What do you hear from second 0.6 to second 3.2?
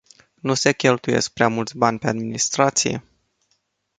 cheltuiesc prea mulți bani pe administrație?